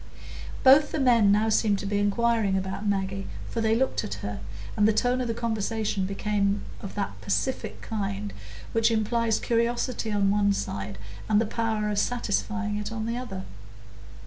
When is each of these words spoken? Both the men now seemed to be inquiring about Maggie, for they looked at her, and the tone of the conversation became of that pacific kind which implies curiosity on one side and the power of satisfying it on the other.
Both 0.63 0.91
the 0.91 0.99
men 0.99 1.31
now 1.31 1.49
seemed 1.49 1.77
to 1.77 1.85
be 1.85 1.99
inquiring 1.99 2.57
about 2.57 2.87
Maggie, 2.87 3.27
for 3.51 3.61
they 3.61 3.75
looked 3.75 4.03
at 4.03 4.15
her, 4.25 4.39
and 4.75 4.87
the 4.87 4.93
tone 4.93 5.21
of 5.21 5.27
the 5.27 5.35
conversation 5.35 6.07
became 6.07 6.63
of 6.81 6.95
that 6.95 7.21
pacific 7.21 7.83
kind 7.83 8.33
which 8.71 8.89
implies 8.89 9.37
curiosity 9.39 10.11
on 10.11 10.31
one 10.31 10.53
side 10.53 10.97
and 11.29 11.39
the 11.39 11.45
power 11.45 11.87
of 11.91 11.99
satisfying 11.99 12.77
it 12.77 12.91
on 12.91 13.05
the 13.05 13.15
other. 13.17 13.43